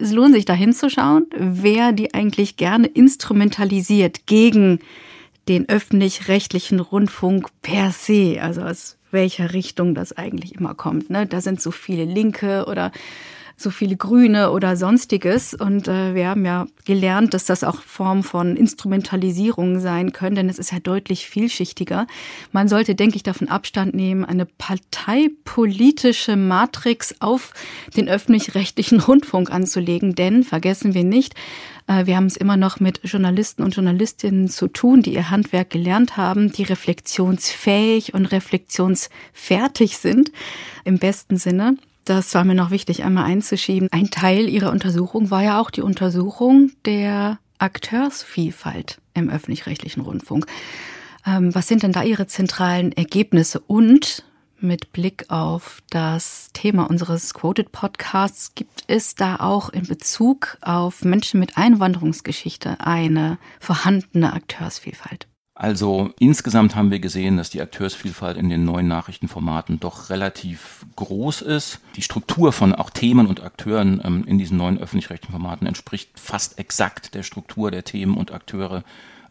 [0.00, 4.80] Es lohnt sich da hinzuschauen, wer die eigentlich gerne instrumentalisiert gegen
[5.48, 11.10] den öffentlich-rechtlichen Rundfunk per se, also aus welcher Richtung das eigentlich immer kommt.
[11.10, 11.26] Ne?
[11.26, 12.92] Da sind so viele Linke oder
[13.56, 15.54] so viele Grüne oder sonstiges.
[15.54, 20.48] Und äh, wir haben ja gelernt, dass das auch Form von Instrumentalisierung sein können, denn
[20.48, 22.06] es ist ja deutlich vielschichtiger.
[22.52, 27.54] Man sollte, denke ich, davon Abstand nehmen, eine parteipolitische Matrix auf
[27.96, 30.14] den öffentlich-rechtlichen Rundfunk anzulegen.
[30.14, 31.34] Denn vergessen wir nicht,
[31.86, 36.16] wir haben es immer noch mit Journalisten und Journalistinnen zu tun, die ihr Handwerk gelernt
[36.16, 40.32] haben, die reflexionsfähig und reflexionsfertig sind,
[40.84, 41.76] im besten Sinne.
[42.04, 43.88] Das war mir noch wichtig, einmal einzuschieben.
[43.90, 50.46] Ein Teil Ihrer Untersuchung war ja auch die Untersuchung der Akteursvielfalt im öffentlich-rechtlichen Rundfunk.
[51.26, 53.60] Ähm, was sind denn da Ihre zentralen Ergebnisse?
[53.60, 54.24] Und
[54.60, 61.04] mit Blick auf das Thema unseres Quoted Podcasts gibt es da auch in Bezug auf
[61.04, 65.26] Menschen mit Einwanderungsgeschichte eine vorhandene Akteursvielfalt?
[65.58, 71.40] Also insgesamt haben wir gesehen, dass die Akteursvielfalt in den neuen Nachrichtenformaten doch relativ groß
[71.40, 71.80] ist.
[71.96, 76.58] Die Struktur von auch Themen und Akteuren ähm, in diesen neuen öffentlich-rechtlichen Formaten entspricht fast
[76.58, 78.84] exakt der Struktur der Themen und Akteure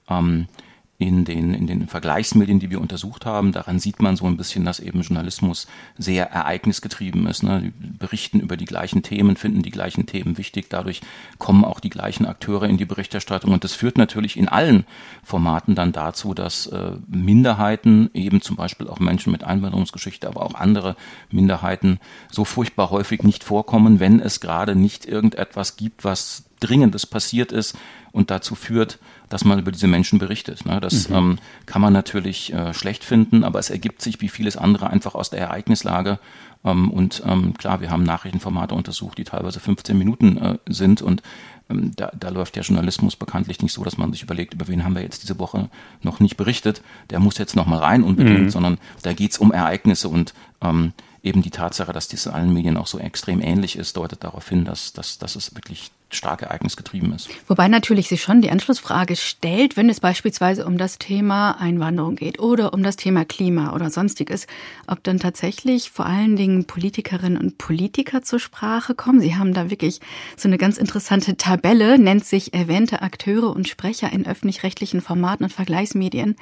[0.09, 0.47] ähm,
[0.97, 3.51] in den, in den Vergleichsmedien, die wir untersucht haben.
[3.51, 7.43] Daran sieht man so ein bisschen, dass eben Journalismus sehr ereignisgetrieben ist.
[7.43, 7.61] Ne?
[7.61, 10.69] Die berichten über die gleichen Themen, finden die gleichen Themen wichtig.
[10.69, 11.01] Dadurch
[11.37, 13.51] kommen auch die gleichen Akteure in die Berichterstattung.
[13.51, 14.85] Und das führt natürlich in allen
[15.21, 20.55] Formaten dann dazu, dass äh, Minderheiten, eben zum Beispiel auch Menschen mit Einwanderungsgeschichte, aber auch
[20.55, 20.95] andere
[21.29, 21.99] Minderheiten,
[22.31, 27.77] so furchtbar häufig nicht vorkommen, wenn es gerade nicht irgendetwas gibt, was Dringendes passiert ist
[28.11, 28.99] und dazu führt,
[29.29, 30.65] dass man über diese Menschen berichtet.
[30.65, 30.79] Ne?
[30.79, 31.15] Das mhm.
[31.15, 35.15] ähm, kann man natürlich äh, schlecht finden, aber es ergibt sich wie vieles andere einfach
[35.15, 36.19] aus der Ereignislage.
[36.63, 41.21] Ähm, und ähm, klar, wir haben Nachrichtenformate untersucht, die teilweise 15 Minuten äh, sind und
[41.69, 44.83] ähm, da, da läuft der Journalismus bekanntlich nicht so, dass man sich überlegt, über wen
[44.83, 45.69] haben wir jetzt diese Woche
[46.01, 46.81] noch nicht berichtet.
[47.09, 48.49] Der muss jetzt noch mal rein unbedingt, mhm.
[48.49, 52.77] sondern da geht's um Ereignisse und ähm, eben die Tatsache, dass dies in allen Medien
[52.77, 57.13] auch so extrem ähnlich ist, deutet darauf hin, dass, dass, dass es wirklich stark ereignisgetrieben
[57.13, 57.29] ist.
[57.47, 62.39] Wobei natürlich sich schon die Anschlussfrage stellt, wenn es beispielsweise um das Thema Einwanderung geht
[62.39, 64.47] oder um das Thema Klima oder sonstiges,
[64.87, 69.21] ob dann tatsächlich vor allen Dingen Politikerinnen und Politiker zur Sprache kommen.
[69.21, 69.99] Sie haben da wirklich
[70.37, 75.53] so eine ganz interessante Tabelle, nennt sich erwähnte Akteure und Sprecher in öffentlich-rechtlichen Formaten und
[75.53, 76.35] Vergleichsmedien.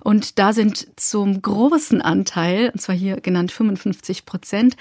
[0.00, 4.76] Und da sind zum großen Anteil, und zwar hier genannt 55 Prozent,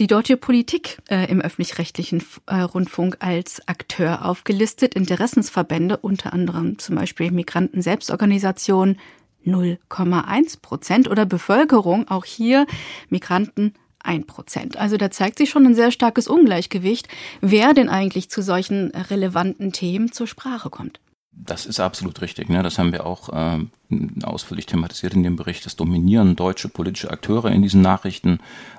[0.00, 6.96] die deutsche Politik äh, im öffentlich-rechtlichen äh, Rundfunk als Akteur aufgelistet, Interessensverbände, unter anderem zum
[6.96, 8.98] Beispiel Migranten-Selbstorganisationen
[9.44, 12.66] 0,1 Prozent oder Bevölkerung, auch hier
[13.10, 14.78] Migranten ein Prozent.
[14.78, 17.08] Also da zeigt sich schon ein sehr starkes Ungleichgewicht,
[17.42, 20.98] wer denn eigentlich zu solchen relevanten Themen zur Sprache kommt.
[21.36, 22.48] Das ist absolut richtig.
[22.48, 22.62] Ne?
[22.62, 23.58] Das haben wir auch äh,
[24.22, 25.66] ausführlich thematisiert in dem Bericht.
[25.66, 28.38] Das dominieren deutsche politische Akteure in diesen Nachrichten.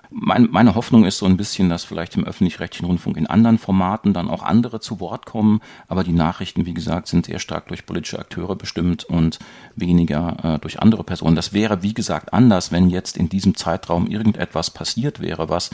[0.10, 4.14] Mein, meine Hoffnung ist so ein bisschen, dass vielleicht im öffentlich-rechtlichen Rundfunk in anderen Formaten
[4.14, 5.62] dann auch andere zu Wort kommen.
[5.88, 9.40] Aber die Nachrichten, wie gesagt, sind sehr stark durch politische Akteure bestimmt und
[9.76, 11.36] weniger äh, durch andere Personen.
[11.36, 15.70] Das wäre, wie gesagt, anders, wenn jetzt in diesem Zeitraum irgendetwas passiert wäre, was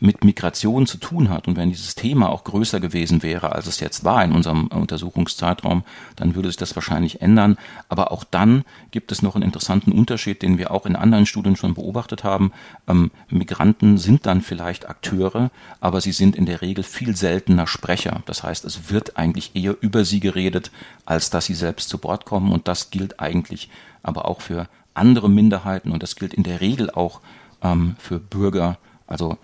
[0.00, 3.80] mit Migration zu tun hat und wenn dieses Thema auch größer gewesen wäre, als es
[3.80, 5.84] jetzt war in unserem Untersuchungszeitraum,
[6.16, 7.56] dann würde sich das wahrscheinlich ändern.
[7.88, 11.56] Aber auch dann gibt es noch einen interessanten Unterschied, den wir auch in anderen Studien
[11.56, 12.52] schon beobachtet haben.
[12.86, 18.22] Ähm, Migranten sind dann vielleicht Akteure, aber sie sind in der Regel viel seltener Sprecher.
[18.26, 20.70] Das heißt, es wird eigentlich eher über sie geredet,
[21.06, 22.52] als dass sie selbst zu Bord kommen.
[22.52, 23.68] Und das gilt eigentlich
[24.02, 27.20] aber auch für andere Minderheiten und das gilt in der Regel auch
[27.62, 29.38] ähm, für Bürger, also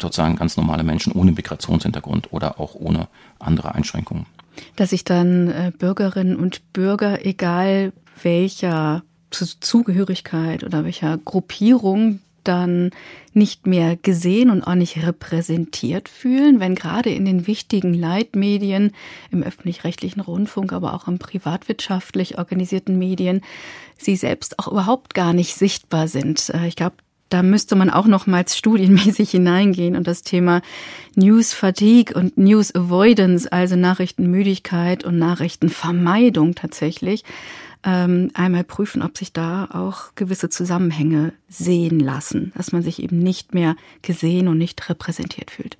[0.00, 3.08] sozusagen ganz normale Menschen ohne Migrationshintergrund oder auch ohne
[3.38, 4.26] andere Einschränkungen.
[4.76, 12.90] Dass sich dann äh, Bürgerinnen und Bürger, egal welcher Zugehörigkeit oder welcher Gruppierung, dann
[13.34, 18.92] nicht mehr gesehen und auch nicht repräsentiert fühlen, wenn gerade in den wichtigen Leitmedien,
[19.30, 23.42] im öffentlich-rechtlichen Rundfunk, aber auch im privatwirtschaftlich organisierten Medien,
[23.98, 26.48] sie selbst auch überhaupt gar nicht sichtbar sind.
[26.50, 26.96] Äh, ich glaube,
[27.28, 30.62] da müsste man auch nochmals studienmäßig hineingehen und das Thema
[31.14, 37.24] News Fatigue und News Avoidance, also Nachrichtenmüdigkeit und Nachrichtenvermeidung tatsächlich,
[37.84, 43.18] ähm, einmal prüfen, ob sich da auch gewisse Zusammenhänge sehen lassen, dass man sich eben
[43.18, 45.76] nicht mehr gesehen und nicht repräsentiert fühlt.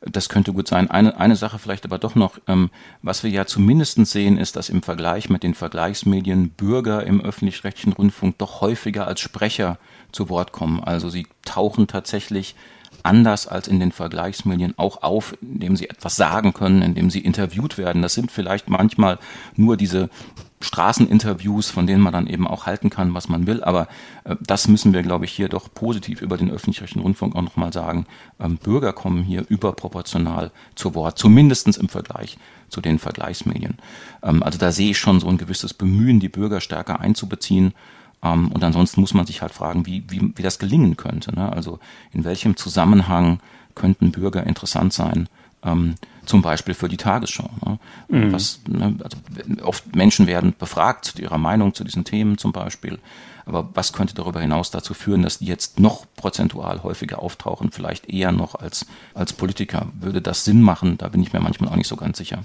[0.00, 0.90] Das könnte gut sein.
[0.90, 2.70] Eine, eine Sache vielleicht aber doch noch, ähm,
[3.02, 7.92] was wir ja zumindest sehen, ist, dass im Vergleich mit den Vergleichsmedien Bürger im öffentlich-rechtlichen
[7.92, 9.78] Rundfunk doch häufiger als Sprecher
[10.12, 10.82] zu Wort kommen.
[10.82, 12.54] Also sie tauchen tatsächlich
[13.02, 17.78] anders als in den Vergleichsmedien auch auf, indem sie etwas sagen können, indem sie interviewt
[17.78, 18.02] werden.
[18.02, 19.18] Das sind vielleicht manchmal
[19.54, 20.10] nur diese
[20.60, 23.62] Straßeninterviews, von denen man dann eben auch halten kann, was man will.
[23.62, 23.88] Aber
[24.24, 27.72] äh, das müssen wir, glaube ich, hier doch positiv über den öffentlich-rechtlichen Rundfunk auch nochmal
[27.72, 28.06] sagen.
[28.40, 32.38] Ähm, Bürger kommen hier überproportional zu Wort, zumindestens im Vergleich
[32.68, 33.74] zu den Vergleichsmedien.
[34.22, 37.74] Ähm, also da sehe ich schon so ein gewisses Bemühen, die Bürger stärker einzubeziehen.
[38.22, 41.34] Ähm, und ansonsten muss man sich halt fragen, wie, wie, wie das gelingen könnte.
[41.34, 41.52] Ne?
[41.52, 41.80] Also
[42.12, 43.40] in welchem Zusammenhang
[43.74, 45.28] könnten Bürger interessant sein?
[45.66, 47.50] Ähm, zum Beispiel für die Tagesschau.
[47.64, 47.78] Ne?
[48.08, 48.32] Mhm.
[48.32, 49.16] Was, ne, also
[49.62, 52.98] oft Menschen werden befragt zu ihrer Meinung zu diesen Themen zum Beispiel.
[53.44, 58.08] Aber was könnte darüber hinaus dazu führen, dass die jetzt noch prozentual häufiger auftauchen, vielleicht
[58.08, 59.86] eher noch als, als Politiker?
[60.00, 60.98] Würde das Sinn machen?
[60.98, 62.42] Da bin ich mir manchmal auch nicht so ganz sicher.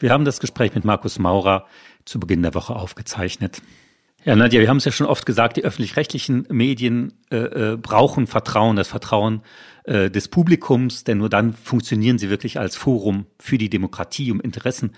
[0.00, 1.66] Wir haben das Gespräch mit Markus Maurer
[2.04, 3.62] zu Beginn der Woche aufgezeichnet.
[4.28, 8.26] Ja, Nadja, wir haben es ja schon oft gesagt, die öffentlich-rechtlichen Medien äh, äh, brauchen
[8.26, 9.40] Vertrauen, das Vertrauen
[9.84, 14.38] äh, des Publikums, denn nur dann funktionieren sie wirklich als Forum für die Demokratie, um
[14.42, 14.92] Interessen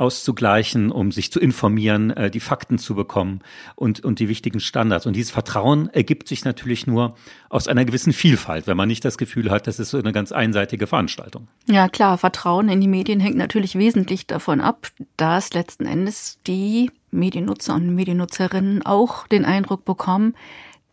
[0.00, 3.40] auszugleichen, um sich zu informieren, äh, die Fakten zu bekommen
[3.76, 5.06] und, und die wichtigen Standards.
[5.06, 7.14] Und dieses Vertrauen ergibt sich natürlich nur
[7.48, 10.32] aus einer gewissen Vielfalt, wenn man nicht das Gefühl hat, das ist so eine ganz
[10.32, 11.48] einseitige Veranstaltung.
[11.68, 16.90] Ja, klar, Vertrauen in die Medien hängt natürlich wesentlich davon ab, dass letzten Endes die
[17.10, 20.34] Mediennutzer und Mediennutzerinnen auch den Eindruck bekommen,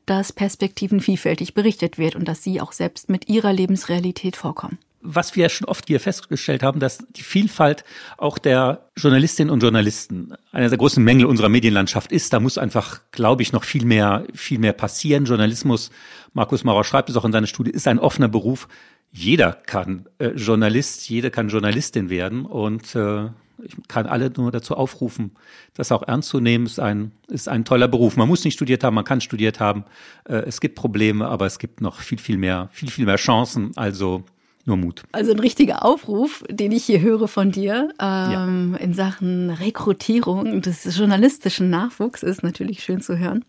[0.06, 5.36] dass Perspektiven vielfältig berichtet wird und dass sie auch selbst mit ihrer Lebensrealität vorkommen was
[5.36, 7.83] wir schon oft hier festgestellt haben, dass die Vielfalt
[8.17, 12.33] auch der Journalistinnen und Journalisten einer der großen Mängel unserer Medienlandschaft ist.
[12.33, 15.25] Da muss einfach, glaube ich, noch viel mehr, viel mehr passieren.
[15.25, 15.91] Journalismus,
[16.33, 18.67] Markus Maurer schreibt es auch in seiner Studie, ist ein offener Beruf.
[19.12, 23.29] Jeder kann äh, Journalist, jede kann Journalistin werden und äh,
[23.63, 25.31] ich kann alle nur dazu aufrufen,
[25.73, 26.65] das auch ernst zu nehmen.
[26.65, 28.15] Ist ein, ist ein toller Beruf.
[28.15, 29.86] Man muss nicht studiert haben, man kann studiert haben.
[30.25, 33.71] Äh, es gibt Probleme, aber es gibt noch viel, viel mehr, viel, viel mehr Chancen.
[33.75, 34.25] Also
[34.67, 35.03] nur Mut.
[35.12, 38.77] Also ein richtiger Aufruf, den ich hier höre von dir ähm, ja.
[38.77, 43.45] in Sachen Rekrutierung des journalistischen Nachwuchs ist natürlich schön zu hören.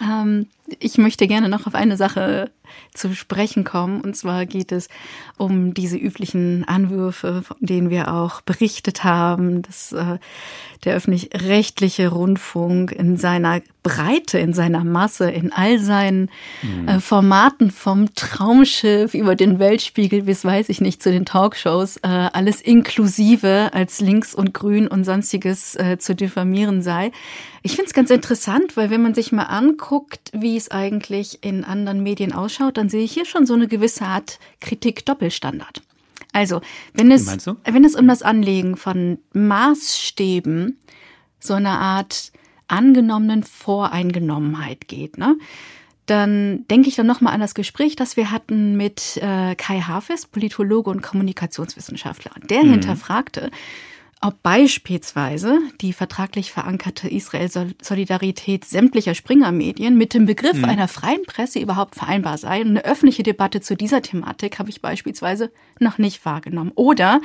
[0.00, 0.46] Ähm,
[0.78, 2.50] ich möchte gerne noch auf eine Sache
[2.94, 4.00] zu sprechen kommen.
[4.00, 4.88] Und zwar geht es
[5.36, 10.18] um diese üblichen Anwürfe, von denen wir auch berichtet haben, dass äh,
[10.84, 16.30] der öffentlich-rechtliche Rundfunk in seiner Breite, in seiner Masse, in all seinen
[16.62, 16.88] mhm.
[16.88, 22.08] äh, Formaten vom Traumschiff über den Weltspiegel bis weiß ich nicht zu den Talkshows, äh,
[22.08, 27.12] alles inklusive als links und grün und sonstiges äh, zu diffamieren sei.
[27.62, 31.64] Ich finde es ganz interessant, weil wenn man sich mal anguckt, wie es eigentlich in
[31.64, 35.82] anderen Medien ausschaut, dann sehe ich hier schon so eine gewisse Art Kritik-Doppelstandard.
[36.32, 36.60] Also,
[36.92, 40.78] wenn es, wenn es um das Anlegen von Maßstäben,
[41.40, 42.32] so eine Art
[42.68, 45.36] angenommenen Voreingenommenheit geht, ne?
[46.06, 50.26] dann denke ich dann nochmal an das Gespräch, das wir hatten mit äh, Kai Hafes,
[50.26, 52.32] Politologe und Kommunikationswissenschaftler.
[52.48, 52.72] Der mhm.
[52.72, 53.50] hinterfragte,
[54.20, 60.64] ob beispielsweise die vertraglich verankerte Israel-Solidarität sämtlicher Springer-Medien mit dem Begriff mhm.
[60.64, 62.62] einer freien Presse überhaupt vereinbar sei.
[62.62, 66.72] Und eine öffentliche Debatte zu dieser Thematik habe ich beispielsweise noch nicht wahrgenommen.
[66.74, 67.20] Oder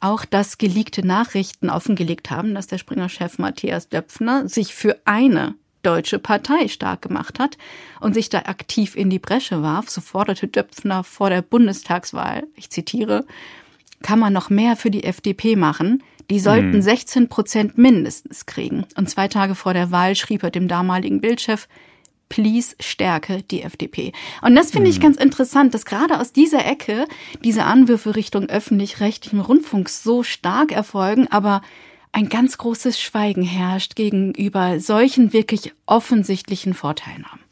[0.00, 6.18] auch, dass geleakte Nachrichten offengelegt haben, dass der Springer-Chef Matthias Döpfner sich für eine deutsche
[6.18, 7.58] Partei stark gemacht hat
[8.00, 9.88] und sich da aktiv in die Bresche warf.
[9.88, 13.24] So forderte Döpfner vor der Bundestagswahl, ich zitiere,
[14.02, 16.02] kann man noch mehr für die FDP machen?
[16.30, 17.28] Die sollten 16 hm.
[17.28, 18.86] Prozent mindestens kriegen.
[18.96, 21.68] Und zwei Tage vor der Wahl schrieb er dem damaligen Bildchef,
[22.28, 24.12] please stärke die FDP.
[24.42, 25.02] Und das finde ich hm.
[25.02, 27.06] ganz interessant, dass gerade aus dieser Ecke
[27.44, 31.62] diese Anwürfe Richtung öffentlich-rechtlichen Rundfunk so stark erfolgen, aber
[32.12, 37.43] ein ganz großes Schweigen herrscht gegenüber solchen wirklich offensichtlichen Vorteilen haben.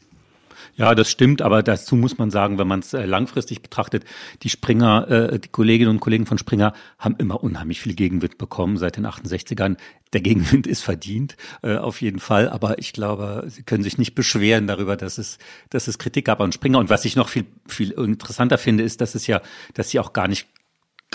[0.75, 4.05] Ja, das stimmt, aber dazu muss man sagen, wenn man es äh, langfristig betrachtet,
[4.41, 8.77] die Springer, äh, die Kolleginnen und Kollegen von Springer haben immer unheimlich viel Gegenwind bekommen
[8.77, 9.77] seit den 68ern.
[10.13, 14.15] Der Gegenwind ist verdient, äh, auf jeden Fall, aber ich glaube, sie können sich nicht
[14.15, 15.37] beschweren darüber, dass es,
[15.69, 16.79] dass es Kritik gab an Springer.
[16.79, 19.41] Und was ich noch viel, viel interessanter finde, ist, dass es ja,
[19.75, 20.47] dass sie auch gar nicht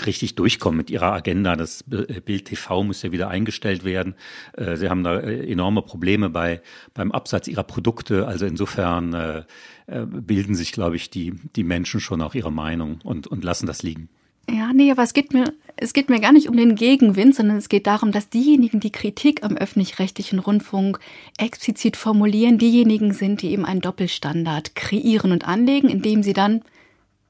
[0.05, 1.55] richtig durchkommen mit ihrer Agenda.
[1.55, 4.15] Das äh, Bild TV muss ja wieder eingestellt werden.
[4.53, 6.61] Äh, sie haben da äh, enorme Probleme bei,
[6.93, 8.27] beim Absatz ihrer Produkte.
[8.27, 9.45] Also insofern
[9.87, 13.81] bilden sich, glaube ich, die, die Menschen schon auch ihre Meinung und, und lassen das
[13.81, 14.07] liegen.
[14.49, 17.57] Ja, nee, aber es geht mir, es geht mir gar nicht um den Gegenwind, sondern
[17.57, 20.99] es geht darum, dass diejenigen, die Kritik am öffentlich-rechtlichen Rundfunk
[21.37, 26.61] explizit formulieren, diejenigen sind, die eben einen Doppelstandard kreieren und anlegen, indem sie dann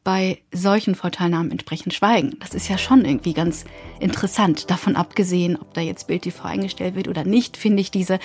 [0.10, 2.36] bei solchen Vorteilnahmen entsprechend schweigen.
[2.40, 3.66] Das ist ja schon irgendwie ganz
[4.00, 4.72] interessant.
[4.72, 8.18] Davon abgesehen, ob da jetzt Bild TV eingestellt wird oder nicht, finde ich diese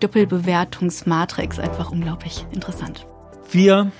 [0.00, 3.06] Doppelbewertungsmatrix einfach unglaublich interessant.
[3.52, 3.92] Wir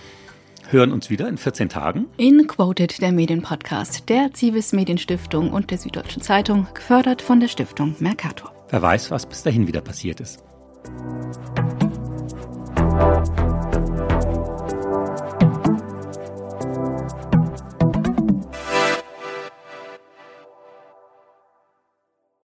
[0.71, 2.07] hören uns wieder in 14 Tagen.
[2.17, 7.95] In Quoted, der Medienpodcast der Zivis Medienstiftung und der Süddeutschen Zeitung, gefördert von der Stiftung
[8.01, 8.53] Mercator.
[8.71, 10.43] Wer weiß, was bis dahin wieder passiert ist.